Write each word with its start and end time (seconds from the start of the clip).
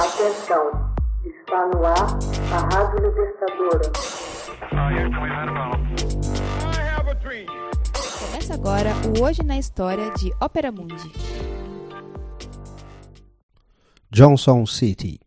Atenção, 0.00 0.64
está 1.26 1.66
no 1.66 1.84
ar 1.84 2.16
a 2.54 2.58
Rádio 2.74 3.06
Libertadora. 3.06 3.92
Começa 8.18 8.54
agora 8.54 8.94
o 9.06 9.20
Hoje 9.22 9.42
na 9.42 9.58
História 9.58 10.10
de 10.12 10.32
Ópera 10.40 10.72
Mundi. 10.72 11.12
Johnson 14.10 14.64
City, 14.64 15.20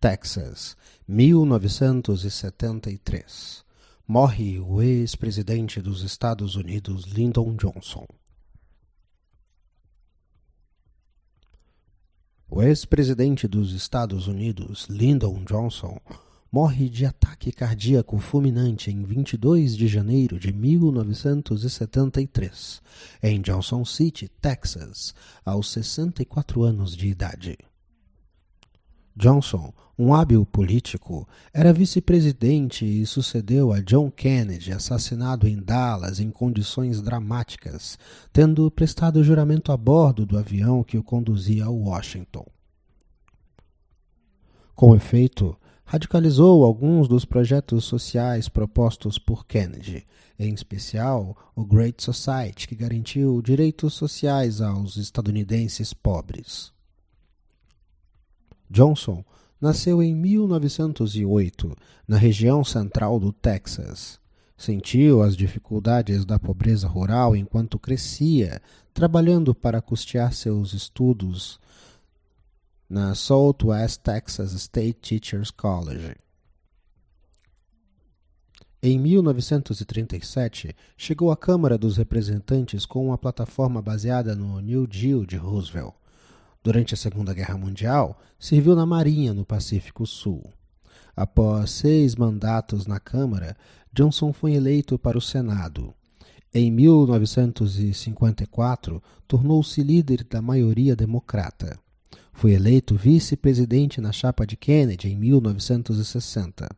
Texas, 0.00 0.76
1973. 1.06 3.64
Morre 4.08 4.58
o 4.58 4.82
ex-presidente 4.82 5.80
dos 5.80 6.02
Estados 6.02 6.56
Unidos 6.56 7.04
Lyndon 7.04 7.54
Johnson. 7.54 8.06
O 12.52 12.60
ex-presidente 12.60 13.46
dos 13.46 13.72
Estados 13.72 14.26
Unidos, 14.26 14.88
Lyndon 14.90 15.44
Johnson, 15.44 16.00
morre 16.50 16.88
de 16.88 17.06
ataque 17.06 17.52
cardíaco 17.52 18.18
fulminante 18.18 18.90
em 18.90 19.04
22 19.04 19.76
de 19.76 19.86
janeiro 19.86 20.36
de 20.36 20.52
1973, 20.52 22.82
em 23.22 23.40
Johnson 23.40 23.84
City, 23.84 24.28
Texas, 24.40 25.14
aos 25.44 25.70
64 25.70 26.64
anos 26.64 26.96
de 26.96 27.06
idade. 27.06 27.56
Johnson, 29.16 29.72
um 29.98 30.14
hábil 30.14 30.46
político, 30.46 31.28
era 31.52 31.72
vice-presidente 31.72 32.86
e 32.86 33.04
sucedeu 33.04 33.72
a 33.72 33.80
John 33.80 34.10
Kennedy, 34.10 34.72
assassinado 34.72 35.46
em 35.46 35.60
Dallas 35.60 36.20
em 36.20 36.30
condições 36.30 37.02
dramáticas, 37.02 37.98
tendo 38.32 38.70
prestado 38.70 39.22
juramento 39.22 39.72
a 39.72 39.76
bordo 39.76 40.24
do 40.24 40.38
avião 40.38 40.82
que 40.82 40.96
o 40.96 41.02
conduzia 41.02 41.66
a 41.66 41.70
Washington. 41.70 42.46
Com 44.74 44.96
efeito, 44.96 45.54
radicalizou 45.84 46.64
alguns 46.64 47.06
dos 47.06 47.24
projetos 47.24 47.84
sociais 47.84 48.48
propostos 48.48 49.18
por 49.18 49.44
Kennedy, 49.44 50.06
em 50.38 50.54
especial 50.54 51.36
o 51.54 51.64
Great 51.64 52.02
Society, 52.02 52.66
que 52.66 52.74
garantiu 52.74 53.42
direitos 53.42 53.92
sociais 53.92 54.62
aos 54.62 54.96
estadunidenses 54.96 55.92
pobres. 55.92 56.72
Johnson 58.70 59.24
nasceu 59.60 60.00
em 60.02 60.14
1908, 60.14 61.76
na 62.06 62.16
região 62.16 62.62
central 62.64 63.18
do 63.18 63.32
Texas. 63.32 64.20
Sentiu 64.56 65.22
as 65.22 65.36
dificuldades 65.36 66.24
da 66.24 66.38
pobreza 66.38 66.86
rural 66.86 67.34
enquanto 67.34 67.78
crescia, 67.78 68.62
trabalhando 68.94 69.54
para 69.54 69.82
custear 69.82 70.32
seus 70.32 70.72
estudos 70.72 71.58
na 72.88 73.14
Southwest 73.14 74.00
Texas 74.02 74.52
State 74.52 74.94
Teachers 75.00 75.50
College. 75.50 76.14
Em 78.82 78.98
1937, 78.98 80.74
chegou 80.96 81.30
à 81.30 81.36
Câmara 81.36 81.76
dos 81.76 81.96
Representantes 81.98 82.86
com 82.86 83.06
uma 83.06 83.18
plataforma 83.18 83.82
baseada 83.82 84.34
no 84.34 84.58
New 84.60 84.86
Deal 84.86 85.26
de 85.26 85.36
Roosevelt. 85.36 85.99
Durante 86.62 86.92
a 86.92 86.96
Segunda 86.96 87.32
Guerra 87.32 87.56
Mundial, 87.56 88.20
serviu 88.38 88.76
na 88.76 88.84
Marinha 88.84 89.32
no 89.32 89.46
Pacífico 89.46 90.06
Sul. 90.06 90.44
Após 91.16 91.70
seis 91.70 92.14
mandatos 92.14 92.86
na 92.86 93.00
Câmara, 93.00 93.56
Johnson 93.92 94.30
foi 94.30 94.52
eleito 94.52 94.98
para 94.98 95.16
o 95.16 95.22
Senado. 95.22 95.94
Em 96.52 96.70
1954, 96.70 99.02
tornou-se 99.26 99.82
líder 99.82 100.22
da 100.24 100.42
maioria 100.42 100.94
democrata. 100.94 101.78
Foi 102.30 102.52
eleito 102.52 102.94
vice-presidente 102.94 103.98
na 104.00 104.12
chapa 104.12 104.46
de 104.46 104.56
Kennedy 104.56 105.08
em 105.08 105.16
1960. 105.16 106.68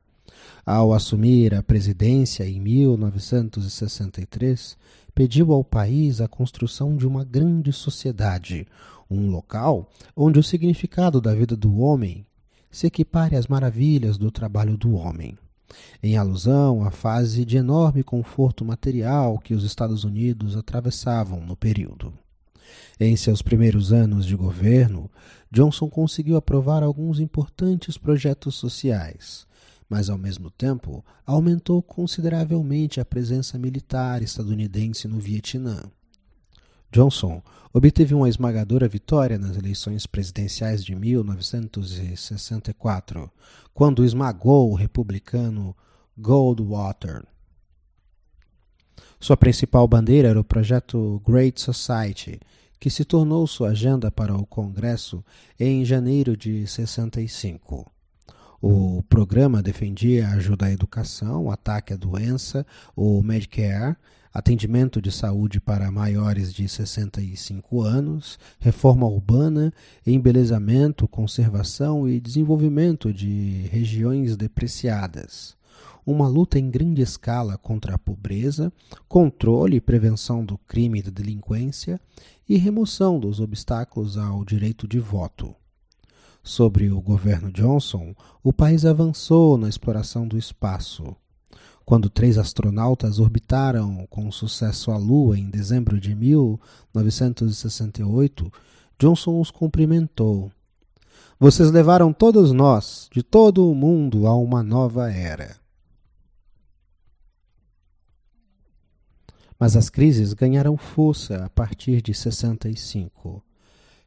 Ao 0.64 0.92
assumir 0.92 1.54
a 1.54 1.62
presidência 1.62 2.48
em 2.48 2.60
1963, 2.60 4.76
pediu 5.14 5.52
ao 5.52 5.62
país 5.64 6.20
a 6.20 6.28
construção 6.28 6.94
de 6.96 7.06
uma 7.06 7.24
grande 7.24 7.72
sociedade, 7.72 8.66
um 9.12 9.30
local 9.30 9.88
onde 10.16 10.38
o 10.38 10.42
significado 10.42 11.20
da 11.20 11.34
vida 11.34 11.56
do 11.56 11.78
homem 11.80 12.26
se 12.70 12.86
equipare 12.86 13.36
às 13.36 13.46
maravilhas 13.46 14.16
do 14.16 14.30
trabalho 14.30 14.76
do 14.76 14.94
homem, 14.94 15.36
em 16.02 16.16
alusão 16.16 16.84
à 16.84 16.90
fase 16.90 17.44
de 17.44 17.56
enorme 17.56 18.02
conforto 18.02 18.64
material 18.64 19.38
que 19.38 19.54
os 19.54 19.64
Estados 19.64 20.04
Unidos 20.04 20.56
atravessavam 20.56 21.40
no 21.40 21.56
período. 21.56 22.12
Em 22.98 23.16
seus 23.16 23.42
primeiros 23.42 23.92
anos 23.92 24.24
de 24.24 24.34
governo, 24.34 25.10
Johnson 25.50 25.88
conseguiu 25.88 26.36
aprovar 26.36 26.82
alguns 26.82 27.20
importantes 27.20 27.98
projetos 27.98 28.54
sociais, 28.54 29.46
mas 29.88 30.08
ao 30.08 30.16
mesmo 30.16 30.50
tempo 30.50 31.04
aumentou 31.26 31.82
consideravelmente 31.82 33.00
a 33.00 33.04
presença 33.04 33.58
militar 33.58 34.22
estadunidense 34.22 35.06
no 35.06 35.18
Vietnã. 35.18 35.82
Johnson 36.92 37.42
obteve 37.72 38.14
uma 38.14 38.28
esmagadora 38.28 38.86
vitória 38.86 39.38
nas 39.38 39.56
eleições 39.56 40.06
presidenciais 40.06 40.84
de 40.84 40.94
1964, 40.94 43.30
quando 43.72 44.04
esmagou 44.04 44.70
o 44.70 44.74
republicano 44.74 45.74
Goldwater. 46.18 47.24
Sua 49.18 49.38
principal 49.38 49.88
bandeira 49.88 50.28
era 50.28 50.38
o 50.38 50.44
projeto 50.44 51.22
Great 51.26 51.58
Society, 51.60 52.38
que 52.78 52.90
se 52.90 53.06
tornou 53.06 53.46
sua 53.46 53.70
agenda 53.70 54.10
para 54.10 54.36
o 54.36 54.44
Congresso 54.44 55.24
em 55.58 55.82
janeiro 55.84 56.36
de 56.36 56.66
65. 56.66 57.90
O 58.64 59.02
programa 59.08 59.60
defendia 59.60 60.28
ajuda 60.28 60.66
à 60.66 60.70
educação, 60.70 61.50
ataque 61.50 61.92
à 61.92 61.96
doença, 61.96 62.64
o 62.94 63.20
Medicare, 63.20 63.96
atendimento 64.32 65.02
de 65.02 65.10
saúde 65.10 65.60
para 65.60 65.90
maiores 65.90 66.54
de 66.54 66.68
65 66.68 67.82
anos, 67.82 68.38
reforma 68.60 69.04
urbana, 69.04 69.74
embelezamento, 70.06 71.08
conservação 71.08 72.08
e 72.08 72.20
desenvolvimento 72.20 73.12
de 73.12 73.66
regiões 73.72 74.36
depreciadas. 74.36 75.56
Uma 76.06 76.28
luta 76.28 76.56
em 76.56 76.70
grande 76.70 77.02
escala 77.02 77.58
contra 77.58 77.96
a 77.96 77.98
pobreza, 77.98 78.72
controle 79.08 79.78
e 79.78 79.80
prevenção 79.80 80.44
do 80.44 80.56
crime 80.56 81.00
e 81.00 81.02
da 81.02 81.10
delinquência 81.10 82.00
e 82.48 82.56
remoção 82.56 83.18
dos 83.18 83.40
obstáculos 83.40 84.16
ao 84.16 84.44
direito 84.44 84.86
de 84.86 85.00
voto. 85.00 85.52
Sobre 86.42 86.90
o 86.90 87.00
governo 87.00 87.52
Johnson, 87.52 88.12
o 88.42 88.52
país 88.52 88.84
avançou 88.84 89.56
na 89.56 89.68
exploração 89.68 90.26
do 90.26 90.36
espaço, 90.36 91.14
quando 91.84 92.10
três 92.10 92.36
astronautas 92.36 93.20
orbitaram 93.20 94.04
com 94.10 94.32
sucesso 94.32 94.90
a 94.90 94.96
Lua 94.96 95.38
em 95.38 95.48
dezembro 95.48 96.00
de 96.00 96.12
1968, 96.14 98.52
Johnson 98.98 99.40
os 99.40 99.52
cumprimentou. 99.52 100.50
Vocês 101.38 101.70
levaram 101.70 102.12
todos 102.12 102.50
nós, 102.50 103.08
de 103.12 103.22
todo 103.22 103.70
o 103.70 103.74
mundo, 103.74 104.26
a 104.26 104.34
uma 104.36 104.64
nova 104.64 105.12
era. 105.12 105.62
Mas 109.58 109.76
as 109.76 109.88
crises 109.88 110.32
ganharam 110.32 110.76
força 110.76 111.44
a 111.44 111.50
partir 111.50 112.02
de 112.02 112.12
65. 112.12 113.40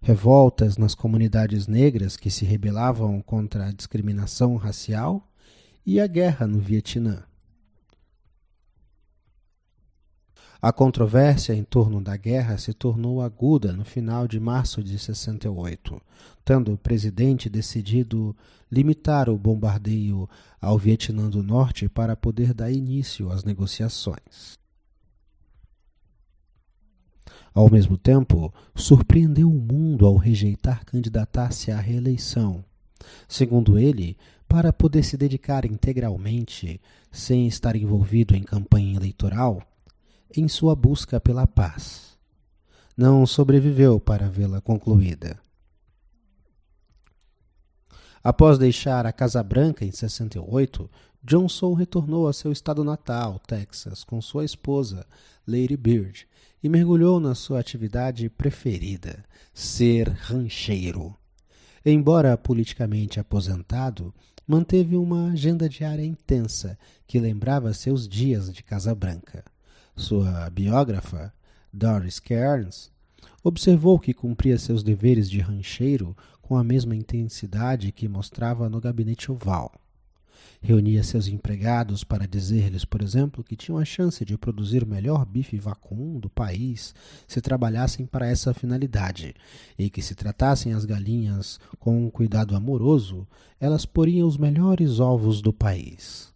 Revoltas 0.05 0.77
nas 0.77 0.93
comunidades 0.93 1.65
negras 1.65 2.15
que 2.15 2.29
se 2.29 2.45
rebelavam 2.45 3.19
contra 3.23 3.65
a 3.65 3.71
discriminação 3.71 4.55
racial 4.55 5.27
e 5.83 5.99
a 5.99 6.05
guerra 6.05 6.45
no 6.45 6.59
Vietnã. 6.59 7.23
A 10.61 10.71
controvérsia 10.71 11.55
em 11.55 11.63
torno 11.63 11.99
da 11.99 12.15
guerra 12.15 12.59
se 12.59 12.71
tornou 12.71 13.19
aguda 13.19 13.73
no 13.73 13.83
final 13.83 14.27
de 14.27 14.39
março 14.39 14.83
de 14.83 14.99
68, 14.99 15.99
tendo 16.45 16.73
o 16.73 16.77
presidente 16.77 17.49
decidido 17.49 18.37
limitar 18.71 19.27
o 19.27 19.39
bombardeio 19.39 20.29
ao 20.61 20.77
Vietnã 20.77 21.27
do 21.31 21.41
Norte 21.41 21.89
para 21.89 22.15
poder 22.15 22.53
dar 22.53 22.69
início 22.69 23.31
às 23.31 23.43
negociações. 23.43 24.63
Ao 27.55 27.71
mesmo 27.71 27.97
tempo, 27.97 28.53
surpreendeu 28.75 29.49
o 29.49 29.53
mundo 29.53 30.05
ao 30.05 30.17
rejeitar 30.17 30.83
candidatar-se 30.83 31.71
à 31.71 31.79
reeleição. 31.79 32.65
Segundo 33.29 33.79
ele, 33.79 34.17
para 34.45 34.73
poder 34.73 35.03
se 35.03 35.15
dedicar 35.15 35.65
integralmente, 35.65 36.81
sem 37.09 37.47
estar 37.47 37.77
envolvido 37.77 38.35
em 38.35 38.43
campanha 38.43 38.97
eleitoral, 38.97 39.61
em 40.35 40.49
sua 40.49 40.75
busca 40.75 41.17
pela 41.17 41.47
paz. 41.47 42.17
Não 42.97 43.25
sobreviveu 43.25 44.01
para 44.01 44.27
vê-la 44.27 44.59
concluída. 44.59 45.39
Após 48.25 48.57
deixar 48.57 49.05
a 49.05 49.13
Casa 49.13 49.43
Branca 49.43 49.85
em 49.85 49.91
68, 49.91 50.89
Johnson 51.23 51.73
retornou 51.73 52.27
a 52.27 52.33
seu 52.33 52.51
estado 52.51 52.83
natal, 52.83 53.39
Texas, 53.45 54.03
com 54.03 54.19
sua 54.19 54.43
esposa, 54.43 55.05
Lady 55.47 55.77
Bird, 55.77 56.27
e 56.63 56.67
mergulhou 56.67 57.19
na 57.19 57.35
sua 57.35 57.59
atividade 57.59 58.27
preferida, 58.27 59.23
ser 59.53 60.09
rancheiro. 60.09 61.15
Embora 61.85 62.35
politicamente 62.35 63.19
aposentado, 63.19 64.11
manteve 64.47 64.97
uma 64.97 65.29
agenda 65.29 65.69
diária 65.69 66.03
intensa 66.03 66.79
que 67.05 67.19
lembrava 67.19 67.75
seus 67.75 68.07
dias 68.07 68.51
de 68.51 68.63
Casa 68.63 68.95
Branca. 68.95 69.45
Sua 69.95 70.49
biógrafa, 70.49 71.31
Doris 71.71 72.19
Kearns, 72.19 72.89
observou 73.43 73.99
que 73.99 74.15
cumpria 74.15 74.57
seus 74.57 74.81
deveres 74.81 75.29
de 75.29 75.39
rancheiro 75.39 76.17
com 76.47 76.55
a 76.55 76.63
mesma 76.63 76.95
intensidade 76.95 77.91
que 77.91 78.07
mostrava 78.07 78.69
no 78.69 78.79
gabinete 78.79 79.31
oval. 79.31 79.71
Reunia 80.61 81.03
seus 81.03 81.27
empregados 81.27 82.03
para 82.03 82.27
dizer-lhes, 82.27 82.85
por 82.85 83.01
exemplo, 83.01 83.43
que 83.43 83.55
tinham 83.55 83.79
a 83.79 83.85
chance 83.85 84.23
de 84.23 84.37
produzir 84.37 84.83
o 84.83 84.87
melhor 84.87 85.25
bife 85.25 85.57
vacum 85.57 86.19
do 86.19 86.29
país 86.29 86.93
se 87.27 87.41
trabalhassem 87.41 88.05
para 88.05 88.27
essa 88.27 88.53
finalidade, 88.53 89.33
e 89.77 89.89
que 89.89 90.03
se 90.03 90.13
tratassem 90.13 90.73
as 90.73 90.85
galinhas 90.85 91.59
com 91.79 92.05
um 92.05 92.11
cuidado 92.11 92.55
amoroso, 92.55 93.27
elas 93.59 93.85
poriam 93.85 94.27
os 94.27 94.37
melhores 94.37 94.99
ovos 94.99 95.41
do 95.41 95.51
país. 95.51 96.31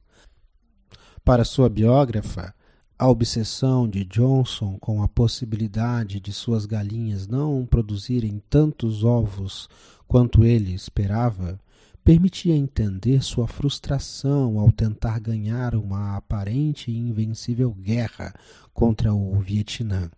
Para 1.24 1.46
sua 1.46 1.70
biógrafa, 1.70 2.54
a 3.02 3.08
obsessão 3.08 3.88
de 3.88 4.04
Johnson 4.04 4.78
com 4.78 5.02
a 5.02 5.08
possibilidade 5.08 6.20
de 6.20 6.34
suas 6.34 6.66
galinhas 6.66 7.28
não 7.28 7.66
produzirem 7.66 8.44
tantos 8.50 9.06
ovos 9.06 9.70
quanto 10.10 10.44
ele 10.44 10.74
esperava 10.74 11.60
permitia 12.04 12.56
entender 12.56 13.24
sua 13.24 13.48
frustração 13.48 14.60
ao 14.60 14.72
tentar 14.72 15.20
ganhar 15.20 15.76
uma 15.76 16.18
aparente 16.18 16.90
e 16.90 16.98
invencível 16.98 17.72
guerra 17.72 18.34
contra 18.74 19.14
o 19.14 19.40
Vietnã. 19.40 20.10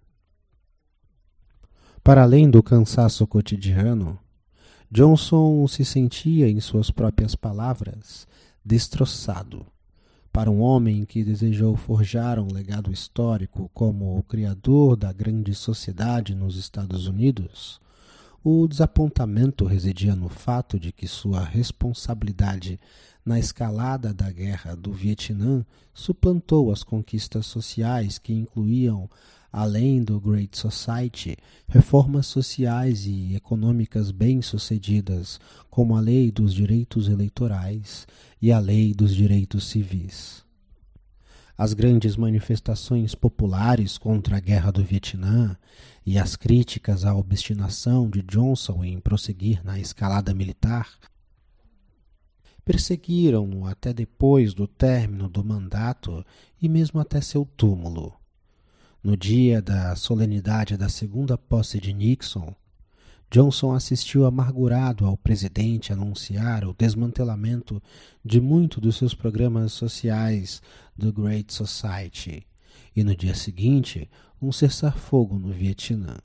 Para 2.01 2.23
além 2.23 2.49
do 2.49 2.63
cansaço 2.63 3.27
cotidiano, 3.27 4.17
Johnson 4.89 5.67
se 5.67 5.83
sentia, 5.83 6.49
em 6.49 6.61
suas 6.61 6.89
próprias 6.89 7.35
palavras, 7.35 8.25
destroçado. 8.63 9.65
Para 10.31 10.49
um 10.49 10.61
homem 10.61 11.03
que 11.03 11.21
desejou 11.21 11.75
forjar 11.75 12.39
um 12.39 12.53
legado 12.53 12.93
histórico 12.93 13.69
como 13.73 14.17
o 14.17 14.23
criador 14.23 14.95
da 14.95 15.11
grande 15.11 15.53
sociedade 15.53 16.33
nos 16.33 16.55
Estados 16.55 17.07
Unidos, 17.07 17.81
o 18.43 18.67
desapontamento 18.67 19.65
residia 19.65 20.15
no 20.15 20.27
fato 20.27 20.79
de 20.79 20.91
que 20.91 21.07
sua 21.07 21.43
responsabilidade 21.43 22.79
na 23.23 23.37
escalada 23.37 24.13
da 24.13 24.31
guerra 24.31 24.75
do 24.75 24.91
Vietnã 24.91 25.63
suplantou 25.93 26.71
as 26.71 26.83
conquistas 26.83 27.45
sociais 27.45 28.17
que 28.17 28.33
incluíam, 28.33 29.07
além 29.51 30.03
do 30.03 30.19
Great 30.19 30.57
Society, 30.57 31.37
reformas 31.67 32.25
sociais 32.25 33.05
e 33.05 33.35
econômicas 33.35 34.09
bem-sucedidas, 34.09 35.39
como 35.69 35.95
a 35.95 35.99
Lei 35.99 36.31
dos 36.31 36.51
Direitos 36.51 37.09
Eleitorais 37.09 38.07
e 38.41 38.51
a 38.51 38.57
Lei 38.57 38.91
dos 38.91 39.13
Direitos 39.13 39.65
Civis. 39.65 40.43
As 41.61 41.73
grandes 41.73 42.17
manifestações 42.17 43.13
populares 43.13 43.95
contra 43.95 44.37
a 44.37 44.39
guerra 44.39 44.71
do 44.71 44.83
Vietnã 44.83 45.55
e 46.03 46.17
as 46.17 46.35
críticas 46.35 47.05
à 47.05 47.13
obstinação 47.13 48.09
de 48.09 48.23
Johnson 48.23 48.83
em 48.83 48.99
prosseguir 48.99 49.63
na 49.63 49.79
escalada 49.79 50.33
militar 50.33 50.89
perseguiram-no 52.65 53.67
até 53.67 53.93
depois 53.93 54.55
do 54.55 54.65
término 54.65 55.29
do 55.29 55.45
mandato 55.45 56.25
e 56.59 56.67
mesmo 56.67 56.99
até 56.99 57.21
seu 57.21 57.45
túmulo. 57.45 58.11
No 59.03 59.15
dia 59.15 59.61
da 59.61 59.95
solenidade 59.95 60.75
da 60.75 60.89
segunda 60.89 61.37
posse 61.37 61.79
de 61.79 61.93
Nixon, 61.93 62.55
Johnson 63.31 63.71
assistiu 63.71 64.25
amargurado 64.25 65.05
ao 65.05 65.15
presidente 65.15 65.93
anunciar 65.93 66.65
o 66.65 66.75
desmantelamento 66.77 67.81
de 68.25 68.41
muitos 68.41 68.79
dos 68.79 68.97
seus 68.97 69.13
programas 69.13 69.71
sociais 69.71 70.61
do 70.97 71.13
Great 71.13 71.53
Society 71.53 72.45
e 72.93 73.05
no 73.05 73.15
dia 73.15 73.33
seguinte 73.33 74.09
um 74.41 74.51
cessar-fogo 74.51 75.39
no 75.39 75.49
Vietnã. 75.49 76.17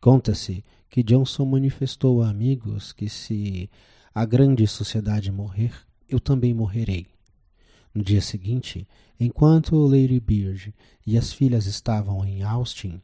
Conta-se 0.00 0.64
que 0.88 1.02
Johnson 1.02 1.44
manifestou 1.44 2.22
a 2.22 2.30
amigos 2.30 2.92
que 2.92 3.08
se 3.08 3.68
a 4.14 4.24
grande 4.24 4.64
sociedade 4.68 5.32
morrer, 5.32 5.72
eu 6.08 6.20
também 6.20 6.54
morrerei. 6.54 7.08
No 7.92 8.04
dia 8.04 8.20
seguinte, 8.20 8.86
enquanto 9.18 9.74
Lady 9.74 10.20
Bird 10.20 10.72
e 11.04 11.18
as 11.18 11.32
filhas 11.32 11.66
estavam 11.66 12.24
em 12.24 12.44
Austin, 12.44 13.02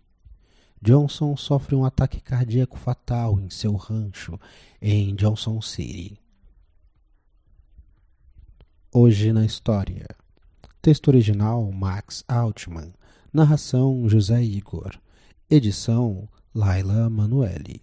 Johnson 0.83 1.37
sofre 1.37 1.77
um 1.77 1.85
ataque 1.85 2.21
cardíaco 2.21 2.77
fatal 2.77 3.39
em 3.39 3.49
seu 3.49 3.77
rancho 3.77 4.37
em 4.81 5.15
Johnson 5.15 5.63
City. 5.63 6.19
Hoje 8.93 9.33
na 9.33 9.45
história. 9.45 10.09
Texto 10.83 11.07
original 11.07 11.71
Max 11.71 12.25
Altman. 12.27 12.93
Narração 13.33 14.09
José 14.09 14.43
Igor. 14.43 14.99
Edição 15.49 16.29
Laila 16.53 17.09
Manuelle. 17.09 17.81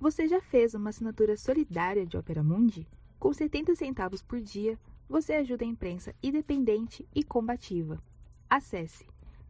Você 0.00 0.26
já 0.26 0.40
fez 0.40 0.72
uma 0.72 0.88
assinatura 0.88 1.36
solidária 1.36 2.06
de 2.06 2.16
Opera 2.16 2.42
Mundi? 2.42 2.88
Com 3.18 3.34
70 3.34 3.74
centavos 3.74 4.22
por 4.22 4.40
dia, 4.40 4.78
você 5.06 5.34
ajuda 5.34 5.62
a 5.62 5.68
imprensa 5.68 6.14
independente 6.22 7.06
e 7.14 7.22
combativa. 7.22 8.02
Acesse 8.48 9.06